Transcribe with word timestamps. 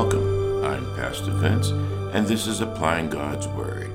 Welcome. 0.00 0.64
I'm 0.64 0.84
Pastor 0.94 1.32
Vince, 1.32 1.70
and 2.14 2.24
this 2.24 2.46
is 2.46 2.60
Applying 2.60 3.10
God's 3.10 3.48
Word, 3.48 3.90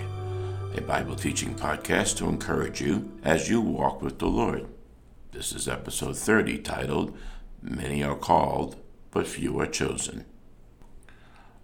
a 0.76 0.82
Bible 0.82 1.16
teaching 1.16 1.56
podcast 1.56 2.18
to 2.18 2.28
encourage 2.28 2.82
you 2.82 3.10
as 3.24 3.50
you 3.50 3.62
walk 3.62 4.02
with 4.02 4.20
the 4.20 4.28
Lord. 4.28 4.68
This 5.32 5.54
is 5.54 5.66
episode 5.66 6.18
30 6.18 6.58
titled, 6.58 7.18
Many 7.62 8.04
Are 8.04 8.18
Called, 8.18 8.76
but 9.12 9.28
Few 9.28 9.58
Are 9.62 9.66
Chosen. 9.66 10.26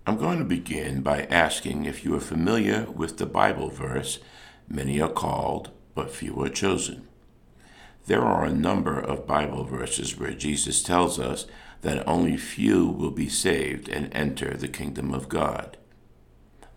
I'm 0.08 0.16
going 0.18 0.40
to 0.40 0.46
begin 0.46 1.02
by 1.02 1.24
asking 1.24 1.84
if 1.84 2.06
you 2.06 2.16
are 2.16 2.22
familiar 2.22 2.86
with 2.90 3.18
the 3.18 3.26
Bible 3.26 3.68
verse, 3.68 4.20
Many 4.70 5.02
are 5.02 5.12
called, 5.12 5.72
but 5.94 6.12
few 6.12 6.42
are 6.42 6.48
chosen. 6.48 7.10
There 8.06 8.24
are 8.24 8.46
a 8.46 8.54
number 8.54 8.98
of 8.98 9.28
Bible 9.28 9.66
verses 9.66 10.18
where 10.18 10.32
Jesus 10.32 10.82
tells 10.82 11.20
us 11.20 11.46
that 11.82 12.08
only 12.08 12.38
few 12.38 12.88
will 12.88 13.12
be 13.12 13.30
saved 13.30 13.88
and 13.88 14.14
enter 14.14 14.56
the 14.56 14.68
kingdom 14.68 15.14
of 15.14 15.30
God. 15.30 15.78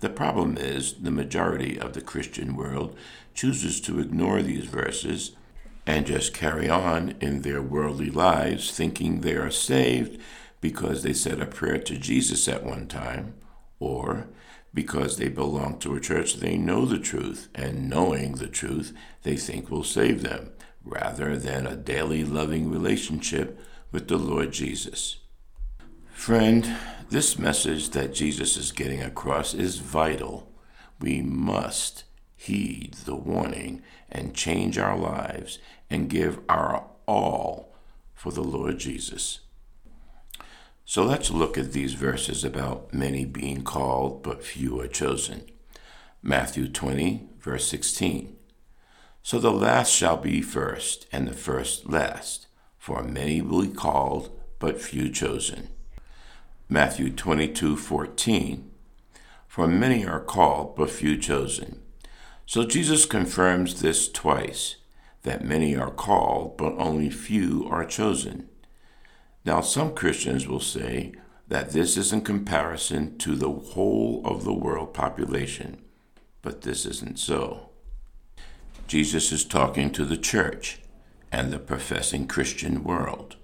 The 0.00 0.08
problem 0.08 0.56
is 0.58 0.94
the 0.94 1.10
majority 1.10 1.78
of 1.78 1.92
the 1.92 2.00
Christian 2.00 2.56
world 2.56 2.96
chooses 3.34 3.80
to 3.82 4.00
ignore 4.00 4.42
these 4.42 4.66
verses 4.66 5.32
and 5.86 6.06
just 6.06 6.34
carry 6.34 6.68
on 6.68 7.14
in 7.20 7.42
their 7.42 7.62
worldly 7.62 8.10
lives 8.10 8.70
thinking 8.70 9.20
they 9.20 9.34
are 9.34 9.50
saved 9.50 10.20
because 10.60 11.02
they 11.02 11.12
said 11.12 11.40
a 11.40 11.46
prayer 11.46 11.78
to 11.78 11.98
Jesus 11.98 12.46
at 12.48 12.64
one 12.64 12.86
time, 12.86 13.34
or 13.80 14.28
because 14.72 15.16
they 15.16 15.28
belong 15.28 15.78
to 15.80 15.94
a 15.94 16.00
church 16.00 16.36
they 16.36 16.56
know 16.56 16.86
the 16.86 16.98
truth, 16.98 17.48
and 17.54 17.90
knowing 17.90 18.36
the 18.36 18.46
truth 18.46 18.94
they 19.24 19.36
think 19.36 19.70
will 19.70 19.84
save 19.84 20.22
them, 20.22 20.50
rather 20.84 21.36
than 21.36 21.66
a 21.66 21.76
daily 21.76 22.24
loving 22.24 22.70
relationship 22.70 23.60
with 23.90 24.08
the 24.08 24.16
Lord 24.16 24.52
Jesus. 24.52 25.18
Friend, 26.12 26.76
this 27.10 27.38
message 27.38 27.90
that 27.90 28.14
Jesus 28.14 28.56
is 28.56 28.72
getting 28.72 29.02
across 29.02 29.54
is 29.54 29.78
vital. 29.78 30.52
We 31.00 31.20
must 31.20 32.04
heed 32.36 32.94
the 33.04 33.14
warning 33.14 33.82
and 34.10 34.34
change 34.34 34.78
our 34.78 34.96
lives 34.96 35.58
and 35.90 36.08
give 36.08 36.40
our 36.48 36.86
all 37.06 37.74
for 38.14 38.32
the 38.32 38.42
Lord 38.42 38.78
Jesus. 38.78 39.40
So 40.84 41.04
let's 41.04 41.30
look 41.30 41.56
at 41.56 41.72
these 41.72 41.94
verses 41.94 42.44
about 42.44 42.92
many 42.92 43.24
being 43.24 43.62
called, 43.62 44.22
but 44.22 44.44
few 44.44 44.80
are 44.80 44.88
chosen. 44.88 45.44
Matthew 46.22 46.68
20, 46.68 47.28
verse 47.40 47.66
16. 47.68 48.36
So 49.22 49.38
the 49.38 49.52
last 49.52 49.92
shall 49.92 50.16
be 50.16 50.42
first, 50.42 51.06
and 51.12 51.28
the 51.28 51.32
first 51.32 51.88
last 51.88 52.46
for 52.82 53.04
many 53.04 53.40
will 53.40 53.62
be 53.62 53.68
called, 53.68 54.36
but 54.58 54.82
few 54.82 55.08
chosen. 55.08 55.68
Matthew 56.68 57.10
22:14 57.10 58.70
For 59.46 59.68
many 59.68 60.04
are 60.04 60.18
called, 60.18 60.74
but 60.74 60.90
few 60.90 61.16
chosen. 61.16 61.80
So 62.44 62.64
Jesus 62.64 63.06
confirms 63.06 63.80
this 63.80 64.10
twice, 64.10 64.76
that 65.22 65.44
many 65.44 65.76
are 65.76 65.92
called, 65.92 66.56
but 66.56 66.74
only 66.76 67.08
few 67.08 67.68
are 67.70 67.84
chosen. 67.84 68.48
Now 69.44 69.60
some 69.60 69.94
Christians 69.94 70.48
will 70.48 70.60
say 70.60 71.12
that 71.46 71.70
this 71.70 71.96
is 71.96 72.12
in 72.12 72.22
comparison 72.22 73.16
to 73.18 73.36
the 73.36 73.50
whole 73.50 74.22
of 74.24 74.42
the 74.42 74.52
world 74.52 74.92
population, 74.92 75.82
but 76.42 76.62
this 76.62 76.84
isn't 76.84 77.20
so. 77.20 77.71
Jesus 78.86 79.32
is 79.32 79.44
talking 79.44 79.90
to 79.92 80.04
the 80.04 80.16
church 80.16 80.80
and 81.30 81.50
the 81.50 81.58
professing 81.58 82.26
Christian 82.26 82.84
world. 82.84 83.36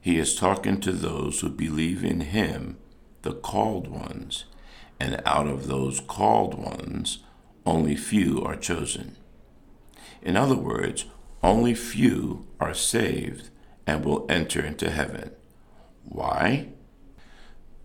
He 0.00 0.18
is 0.18 0.36
talking 0.36 0.80
to 0.80 0.92
those 0.92 1.40
who 1.40 1.48
believe 1.48 2.04
in 2.04 2.20
Him, 2.20 2.76
the 3.22 3.32
called 3.32 3.88
ones, 3.88 4.44
and 5.00 5.22
out 5.24 5.46
of 5.46 5.66
those 5.66 6.00
called 6.00 6.54
ones, 6.54 7.20
only 7.64 7.96
few 7.96 8.42
are 8.42 8.56
chosen. 8.56 9.16
In 10.20 10.36
other 10.36 10.56
words, 10.56 11.06
only 11.42 11.74
few 11.74 12.46
are 12.60 12.74
saved 12.74 13.50
and 13.86 14.04
will 14.04 14.26
enter 14.28 14.60
into 14.60 14.90
heaven. 14.90 15.30
Why? 16.04 16.68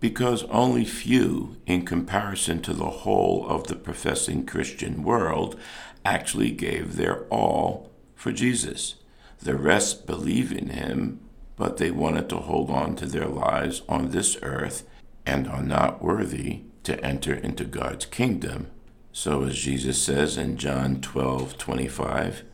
Because 0.00 0.44
only 0.44 0.86
few, 0.86 1.56
in 1.66 1.84
comparison 1.84 2.62
to 2.62 2.72
the 2.72 2.90
whole 2.90 3.46
of 3.46 3.66
the 3.66 3.76
professing 3.76 4.46
Christian 4.46 5.02
world, 5.02 5.60
actually 6.04 6.50
gave 6.50 6.96
their 6.96 7.24
all 7.24 7.90
for 8.14 8.32
Jesus. 8.32 8.94
The 9.40 9.54
rest 9.54 10.06
believe 10.06 10.52
in 10.52 10.70
him, 10.70 11.20
but 11.56 11.76
they 11.76 11.90
wanted 11.90 12.30
to 12.30 12.38
hold 12.38 12.70
on 12.70 12.96
to 12.96 13.06
their 13.06 13.26
lives 13.26 13.82
on 13.88 14.10
this 14.10 14.38
earth 14.42 14.86
and 15.26 15.46
are 15.46 15.62
not 15.62 16.02
worthy 16.02 16.62
to 16.84 17.02
enter 17.04 17.34
into 17.34 17.64
God's 17.64 18.06
kingdom. 18.06 18.68
So, 19.12 19.44
as 19.44 19.58
Jesus 19.58 20.00
says 20.00 20.38
in 20.38 20.56
John 20.56 21.00
12 21.02 21.58
25, 21.58 22.44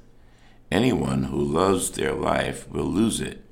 anyone 0.72 1.24
who 1.24 1.40
loves 1.40 1.90
their 1.90 2.14
life 2.14 2.68
will 2.68 2.86
lose 2.86 3.20
it, 3.20 3.44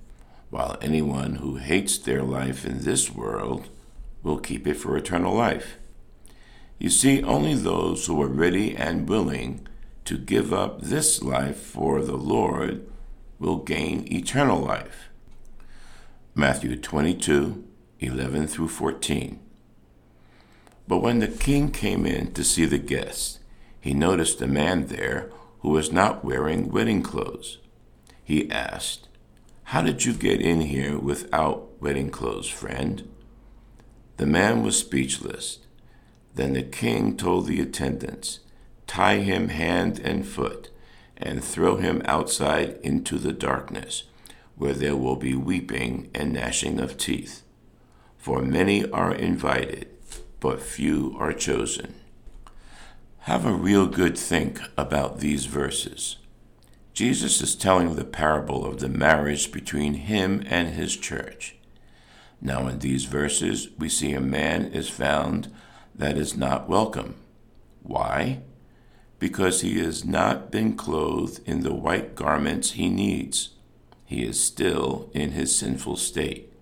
while 0.50 0.78
anyone 0.80 1.36
who 1.36 1.56
hates 1.56 1.98
their 1.98 2.22
life 2.22 2.64
in 2.64 2.82
this 2.82 3.10
world 3.10 3.68
will 4.24 4.38
keep 4.38 4.66
it 4.66 4.74
for 4.74 4.96
eternal 4.96 5.32
life. 5.32 5.76
You 6.78 6.90
see, 6.90 7.22
only 7.22 7.54
those 7.54 8.06
who 8.06 8.20
are 8.20 8.26
ready 8.26 8.74
and 8.74 9.08
willing 9.08 9.68
to 10.06 10.18
give 10.18 10.52
up 10.52 10.80
this 10.80 11.22
life 11.22 11.58
for 11.58 12.02
the 12.02 12.16
Lord 12.16 12.84
will 13.38 13.58
gain 13.58 14.12
eternal 14.12 14.60
life. 14.60 15.08
Matthew 16.34 16.76
22 16.76 17.64
11 18.00 18.48
through 18.48 18.68
14. 18.68 19.38
But 20.86 20.98
when 20.98 21.20
the 21.20 21.28
king 21.28 21.70
came 21.70 22.04
in 22.04 22.32
to 22.32 22.44
see 22.44 22.66
the 22.66 22.78
guests, 22.78 23.38
he 23.80 23.94
noticed 23.94 24.42
a 24.42 24.46
man 24.46 24.88
there 24.88 25.30
who 25.60 25.70
was 25.70 25.92
not 25.92 26.24
wearing 26.24 26.70
wedding 26.70 27.02
clothes. 27.02 27.58
He 28.22 28.50
asked, 28.50 29.08
How 29.64 29.80
did 29.80 30.04
you 30.04 30.12
get 30.12 30.42
in 30.42 30.62
here 30.62 30.98
without 30.98 31.80
wedding 31.80 32.10
clothes, 32.10 32.48
friend? 32.48 33.08
The 34.16 34.26
man 34.26 34.62
was 34.62 34.78
speechless. 34.78 35.58
Then 36.34 36.52
the 36.52 36.62
king 36.62 37.16
told 37.16 37.46
the 37.46 37.60
attendants, 37.60 38.40
Tie 38.86 39.18
him 39.18 39.48
hand 39.48 39.98
and 39.98 40.26
foot 40.26 40.70
and 41.16 41.42
throw 41.42 41.76
him 41.76 42.02
outside 42.04 42.78
into 42.82 43.18
the 43.18 43.32
darkness, 43.32 44.04
where 44.56 44.74
there 44.74 44.96
will 44.96 45.16
be 45.16 45.34
weeping 45.34 46.10
and 46.14 46.32
gnashing 46.32 46.80
of 46.80 46.98
teeth. 46.98 47.42
For 48.18 48.42
many 48.42 48.88
are 48.90 49.14
invited, 49.14 49.88
but 50.40 50.62
few 50.62 51.16
are 51.18 51.32
chosen. 51.32 51.94
Have 53.20 53.46
a 53.46 53.52
real 53.52 53.86
good 53.86 54.18
think 54.18 54.60
about 54.76 55.20
these 55.20 55.46
verses. 55.46 56.16
Jesus 56.92 57.40
is 57.40 57.54
telling 57.54 57.94
the 57.94 58.04
parable 58.04 58.64
of 58.64 58.80
the 58.80 58.88
marriage 58.88 59.50
between 59.50 59.94
him 59.94 60.44
and 60.46 60.74
his 60.74 60.96
church. 60.96 61.56
Now, 62.44 62.68
in 62.68 62.78
these 62.78 63.06
verses, 63.06 63.70
we 63.76 63.88
see 63.88 64.12
a 64.12 64.20
man 64.20 64.66
is 64.66 64.88
found 64.88 65.52
that 65.96 66.16
is 66.16 66.36
not 66.36 66.68
welcome. 66.68 67.16
Why? 67.82 68.42
because 69.24 69.62
he 69.62 69.78
has 69.78 70.04
not 70.04 70.50
been 70.50 70.76
clothed 70.76 71.40
in 71.48 71.62
the 71.62 71.72
white 71.72 72.14
garments 72.14 72.72
he 72.72 72.90
needs. 72.90 73.54
He 74.04 74.22
is 74.22 74.38
still 74.38 75.08
in 75.14 75.30
his 75.30 75.56
sinful 75.58 75.96
state. 75.96 76.52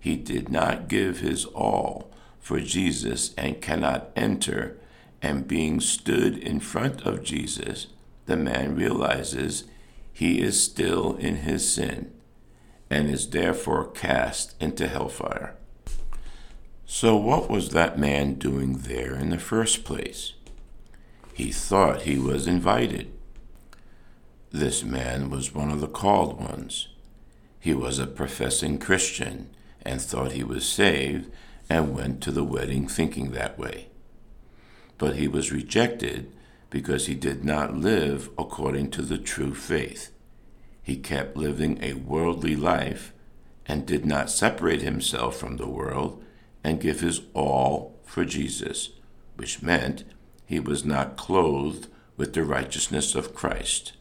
He 0.00 0.16
did 0.16 0.48
not 0.48 0.88
give 0.88 1.20
his 1.20 1.44
all 1.44 2.10
for 2.40 2.58
Jesus 2.58 3.32
and 3.38 3.60
cannot 3.60 4.10
enter, 4.16 4.78
and 5.22 5.46
being 5.46 5.78
stood 5.78 6.36
in 6.36 6.58
front 6.58 7.02
of 7.02 7.22
Jesus, 7.22 7.86
the 8.26 8.36
man 8.36 8.74
realizes 8.74 9.62
he 10.12 10.40
is 10.40 10.60
still 10.60 11.14
in 11.14 11.36
his 11.36 11.72
sin 11.72 12.12
and 12.88 13.08
is 13.08 13.30
therefore 13.30 13.90
cast 13.90 14.54
into 14.60 14.88
hellfire. 14.88 15.56
So, 16.84 17.16
what 17.16 17.50
was 17.50 17.70
that 17.70 17.98
man 17.98 18.34
doing 18.34 18.78
there 18.78 19.14
in 19.14 19.30
the 19.30 19.38
first 19.38 19.84
place? 19.84 20.34
He 21.34 21.50
thought 21.50 22.02
he 22.02 22.18
was 22.18 22.46
invited. 22.46 23.12
This 24.52 24.84
man 24.84 25.28
was 25.28 25.54
one 25.54 25.70
of 25.70 25.80
the 25.80 25.88
called 25.88 26.40
ones. 26.40 26.88
He 27.58 27.74
was 27.74 27.98
a 27.98 28.06
professing 28.06 28.78
Christian 28.78 29.50
and 29.82 30.00
thought 30.00 30.32
he 30.32 30.44
was 30.44 30.66
saved 30.66 31.30
and 31.68 31.94
went 31.94 32.22
to 32.22 32.30
the 32.30 32.44
wedding 32.44 32.86
thinking 32.86 33.32
that 33.32 33.58
way. 33.58 33.88
But 34.96 35.16
he 35.16 35.28
was 35.28 35.52
rejected 35.52 36.32
because 36.70 37.06
he 37.06 37.14
did 37.14 37.44
not 37.44 37.76
live 37.76 38.30
according 38.38 38.90
to 38.92 39.02
the 39.02 39.18
true 39.18 39.54
faith. 39.54 40.12
He 40.86 40.96
kept 40.96 41.36
living 41.36 41.82
a 41.82 41.94
worldly 41.94 42.54
life 42.54 43.12
and 43.66 43.84
did 43.84 44.06
not 44.06 44.30
separate 44.30 44.82
himself 44.82 45.36
from 45.36 45.56
the 45.56 45.66
world 45.66 46.22
and 46.62 46.80
give 46.80 47.00
his 47.00 47.22
all 47.34 47.98
for 48.04 48.24
Jesus, 48.24 48.90
which 49.34 49.62
meant 49.62 50.04
he 50.44 50.60
was 50.60 50.84
not 50.84 51.16
clothed 51.16 51.88
with 52.16 52.34
the 52.34 52.44
righteousness 52.44 53.16
of 53.16 53.34
Christ. 53.34 53.94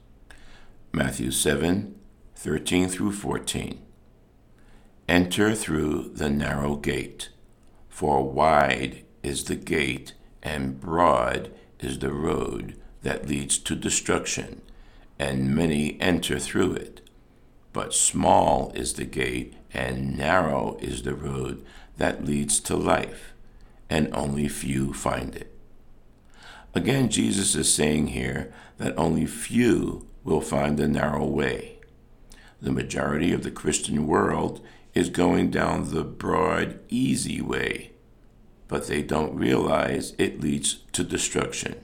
Matthew 0.92 1.32
7 1.32 1.96
13 2.36 2.88
through 2.88 3.14
14. 3.14 3.82
Enter 5.10 5.56
through 5.56 6.12
the 6.14 6.30
narrow 6.30 6.76
gate, 6.76 7.30
For 7.90 8.24
wide 8.32 9.04
is 9.24 9.46
the 9.46 9.56
gate, 9.56 10.14
and 10.44 10.80
broad 10.80 11.50
is 11.80 11.98
the 11.98 12.14
road 12.14 12.80
that 13.02 13.28
leads 13.28 13.58
to 13.58 13.76
destruction, 13.76 14.62
and 15.18 15.56
many 15.56 16.00
enter 16.02 16.40
through 16.40 16.74
it. 16.74 17.02
But 17.74 17.94
small 17.94 18.72
is 18.74 18.94
the 18.94 19.06
gate, 19.06 19.56
and 19.74 20.18
narrow 20.18 20.78
is 20.82 21.04
the 21.04 21.16
road 21.16 21.66
that 21.98 22.26
leads 22.26 22.60
to 22.62 22.76
life, 22.76 23.34
and 23.90 24.14
only 24.14 24.48
few 24.48 24.94
find 24.94 25.36
it. 25.36 25.52
Again, 26.74 27.10
Jesus 27.10 27.56
is 27.56 27.74
saying 27.74 28.08
here 28.08 28.54
that 28.78 28.98
only 28.98 29.26
few 29.26 30.08
will 30.24 30.42
find 30.42 30.78
the 30.78 30.88
narrow 30.88 31.26
way. 31.26 31.78
The 32.62 32.72
majority 32.72 33.32
of 33.32 33.44
the 33.44 33.52
Christian 33.52 34.08
world 34.08 34.66
is 34.94 35.10
going 35.10 35.52
down 35.52 35.92
the 35.92 36.04
broad, 36.04 36.80
easy 36.90 37.42
way, 37.42 37.92
but 38.68 38.88
they 38.88 39.02
don't 39.02 39.36
realize 39.36 40.14
it 40.18 40.42
leads 40.42 40.80
to 40.94 41.04
destruction. 41.04 41.76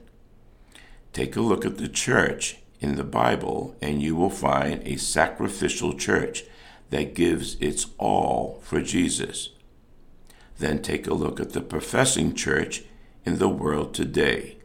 Take 1.14 1.36
a 1.36 1.42
look 1.42 1.66
at 1.66 1.78
the 1.78 1.90
church 1.90 2.58
in 2.82 2.96
the 2.96 3.04
Bible, 3.04 3.76
and 3.82 4.02
you 4.02 4.16
will 4.16 4.30
find 4.30 4.82
a 4.84 4.98
sacrificial 4.98 5.94
church 5.94 6.44
that 6.90 7.14
gives 7.16 7.56
its 7.62 7.88
all 7.98 8.60
for 8.64 8.82
Jesus. 8.82 9.50
Then 10.58 10.82
take 10.82 11.08
a 11.08 11.14
look 11.14 11.40
at 11.40 11.54
the 11.54 11.62
professing 11.62 12.34
church 12.34 12.84
in 13.24 13.38
the 13.38 13.48
world 13.48 13.94
today, 13.94 14.58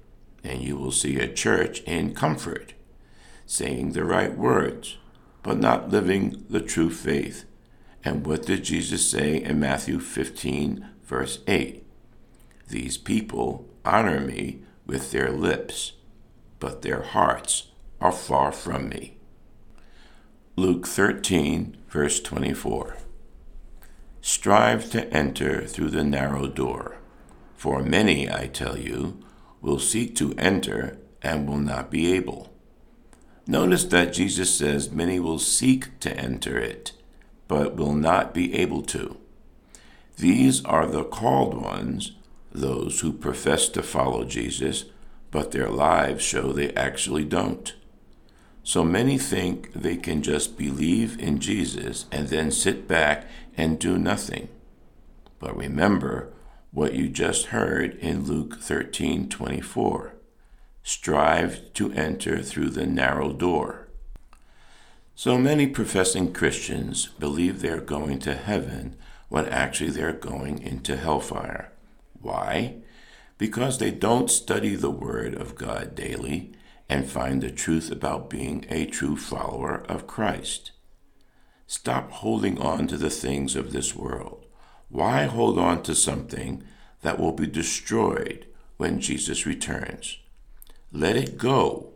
and 0.43 0.61
you 0.61 0.77
will 0.77 0.91
see 0.91 1.19
a 1.19 1.33
church 1.33 1.83
in 1.83 2.15
comfort, 2.15 2.73
saying 3.45 3.93
the 3.93 4.05
right 4.05 4.37
words, 4.37 4.97
but 5.43 5.59
not 5.59 5.91
living 5.91 6.45
the 6.51 6.61
true 6.61 6.91
faith. 6.91 7.45
And 8.03 8.27
what 8.27 8.47
did 8.47 8.65
Jesus 8.65 9.09
say 9.09 9.43
in 9.43 9.61
Matthew 9.61 10.01
15, 10.01 10.89
verse 11.05 11.41
8? 11.47 11.85
These 12.69 12.97
people 12.97 13.69
honor 13.85 14.21
me 14.21 14.63
with 14.87 15.13
their 15.13 15.31
lips 15.31 15.93
but 16.59 16.83
their 16.83 17.03
hearts 17.03 17.69
are 18.01 18.13
far 18.13 18.53
from 18.53 18.89
me. 18.89 19.17
Luke 20.57 20.87
13, 20.87 21.77
verse 21.89 22.21
24. 22.21 22.97
Strive 24.21 24.91
to 24.91 25.07
enter 25.13 25.67
through 25.67 25.91
the 25.91 26.05
narrow 26.05 26.49
door, 26.49 26.97
for 27.57 27.83
many, 27.83 28.31
I 28.31 28.49
tell 28.49 28.77
you, 28.77 29.23
will 29.61 29.79
seek 29.79 30.15
to 30.17 30.35
enter 30.37 30.99
and 31.23 31.49
will 31.49 31.59
not 31.59 31.91
be 31.91 32.13
able. 32.13 32.53
Notice 33.47 33.85
that 33.85 34.13
Jesus 34.13 34.57
says 34.57 34.91
many 34.91 35.21
will 35.21 35.39
seek 35.39 35.99
to 36.01 36.15
enter 36.17 36.59
it, 36.59 36.93
but 37.49 37.77
will 37.77 37.95
not 37.95 38.35
be 38.35 38.55
able 38.55 38.83
to. 38.83 39.17
These 40.17 40.65
are 40.65 40.87
the 40.87 41.05
called 41.05 41.55
ones, 41.55 42.13
those 42.51 43.01
who 43.01 43.13
profess 43.13 43.69
to 43.71 43.83
follow 43.83 44.25
Jesus 44.25 44.87
but 45.31 45.51
their 45.51 45.69
lives 45.69 46.25
show 46.25 46.53
they 46.53 46.73
actually 46.73 47.25
don't. 47.25 47.75
So 48.67 48.83
many 48.83 49.17
think 49.17 49.73
they 49.75 49.97
can 49.97 50.23
just 50.23 50.59
believe 50.59 51.21
in 51.21 51.39
Jesus 51.39 52.07
and 52.11 52.27
then 52.27 52.51
sit 52.51 52.89
back 52.89 53.29
and 53.57 53.79
do 53.79 53.97
nothing. 53.97 54.49
But 55.39 55.57
remember 55.57 56.33
what 56.73 56.93
you 56.93 57.09
just 57.09 57.55
heard 57.55 57.95
in 58.01 58.25
Luke 58.25 58.59
13:24. 58.61 60.15
Strive 60.83 61.73
to 61.75 61.93
enter 61.93 62.43
through 62.43 62.71
the 62.71 62.87
narrow 62.87 63.33
door. 63.33 63.87
So 65.15 65.39
many 65.39 65.69
professing 65.69 66.33
Christians 66.33 67.07
believe 67.21 67.61
they're 67.61 67.81
going 67.81 68.19
to 68.19 68.35
heaven 68.35 68.97
when 69.29 69.47
actually 69.47 69.91
they're 69.91 70.13
going 70.13 70.61
into 70.61 70.97
hellfire. 70.97 71.71
Why? 72.21 72.79
because 73.39 73.79
they 73.79 73.91
don't 73.91 74.31
study 74.31 74.75
the 74.75 74.91
Word 74.91 75.35
of 75.35 75.55
God 75.55 75.95
daily 75.95 76.53
and 76.89 77.11
find 77.11 77.43
the 77.43 77.51
truth 77.51 77.91
about 77.91 78.31
being 78.31 78.65
a 78.69 78.87
true 78.87 79.17
follower 79.17 79.85
of 79.89 80.07
Christ. 80.07 80.73
Stop 81.67 82.11
holding 82.11 82.59
on 82.59 82.87
to 82.87 82.97
the 82.97 83.11
things 83.11 83.57
of 83.57 83.73
this 83.73 83.95
world. 83.95 84.47
Why 84.89 85.25
hold 85.25 85.59
on 85.59 85.83
to 85.83 85.95
something 85.95 86.63
that 87.03 87.19
will 87.19 87.33
be 87.33 87.47
destroyed 87.47 88.47
when 88.77 89.01
Jesus 89.01 89.47
returns? 89.47 90.19
Let 90.93 91.17
it 91.17 91.39
go 91.39 91.93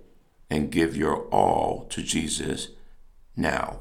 and 0.50 0.72
give 0.72 0.96
your 0.96 1.28
all 1.28 1.86
to 1.90 2.02
Jesus 2.02 2.70
now. 3.36 3.80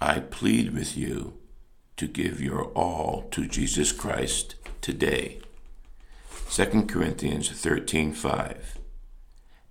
I 0.00 0.18
plead 0.20 0.74
with 0.74 0.96
you 0.96 1.38
to 1.96 2.08
give 2.08 2.40
your 2.40 2.64
all 2.72 3.28
to 3.30 3.46
Jesus 3.46 3.92
Christ 3.92 4.56
today. 4.80 5.40
2 6.50 6.88
Corinthians 6.88 7.48
13:5 7.50 8.83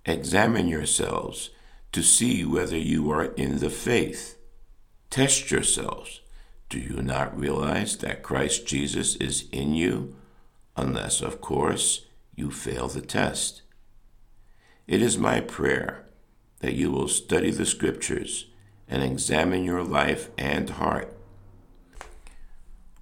Examine 0.06 0.68
yourselves 0.68 1.50
to 1.92 2.02
see 2.02 2.44
whether 2.44 2.76
you 2.76 3.10
are 3.10 3.24
in 3.24 3.60
the 3.60 3.70
faith. 3.70 4.36
Test 5.08 5.50
yourselves. 5.50 6.20
Do 6.68 6.78
you 6.78 7.00
not 7.00 7.38
realize 7.38 7.96
that 7.98 8.22
Christ 8.22 8.66
Jesus 8.66 9.16
is 9.16 9.48
in 9.50 9.74
you, 9.74 10.14
unless, 10.76 11.22
of 11.22 11.40
course, 11.40 12.06
you 12.34 12.50
fail 12.50 12.88
the 12.88 13.00
test? 13.00 13.62
It 14.86 15.00
is 15.00 15.16
my 15.16 15.40
prayer 15.40 16.04
that 16.58 16.74
you 16.74 16.90
will 16.90 17.08
study 17.08 17.50
the 17.50 17.64
Scriptures 17.64 18.46
and 18.86 19.02
examine 19.02 19.64
your 19.64 19.82
life 19.82 20.28
and 20.36 20.68
heart. 20.68 21.16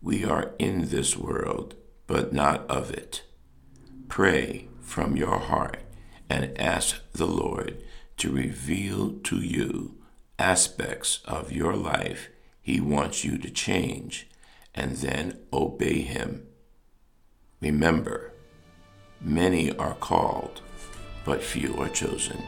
We 0.00 0.24
are 0.24 0.52
in 0.58 0.90
this 0.90 1.16
world, 1.16 1.74
but 2.06 2.32
not 2.32 2.68
of 2.70 2.92
it. 2.92 3.24
Pray 4.08 4.68
from 4.80 5.16
your 5.16 5.38
heart 5.38 5.81
and 6.32 6.58
ask 6.58 6.96
the 7.12 7.26
Lord 7.26 7.76
to 8.16 8.32
reveal 8.32 9.18
to 9.24 9.36
you 9.36 9.98
aspects 10.38 11.20
of 11.26 11.52
your 11.52 11.76
life 11.76 12.30
He 12.62 12.80
wants 12.80 13.22
you 13.22 13.36
to 13.36 13.50
change, 13.50 14.28
and 14.74 14.96
then 14.96 15.36
obey 15.52 16.00
Him. 16.00 16.46
Remember, 17.60 18.32
many 19.20 19.76
are 19.76 19.94
called, 19.94 20.62
but 21.26 21.42
few 21.42 21.76
are 21.76 21.90
chosen. 21.90 22.42